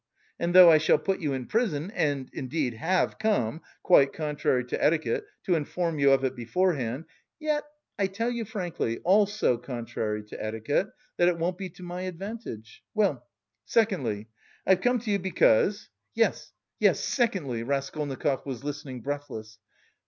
[0.39, 4.83] And though I shall put you in prison and indeed have come quite contrary to
[4.83, 7.05] etiquette to inform you of it beforehand,
[7.39, 7.65] yet
[7.99, 10.87] I tell you frankly, also contrary to etiquette,
[11.17, 12.81] that it won't be to my advantage.
[12.95, 13.27] Well,
[13.65, 14.27] secondly,
[14.65, 19.59] I've come to you because..." "Yes, yes, secondly?" Raskolnikov was listening breathless.